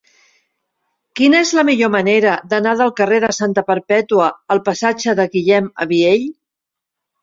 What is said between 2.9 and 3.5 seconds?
carrer de